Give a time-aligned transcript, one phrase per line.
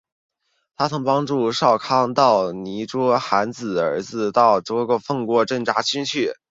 [0.77, 2.45] 她曾帮助少康到
[3.21, 6.33] 寒浞的儿子寒浇的封地过国去侦察情况。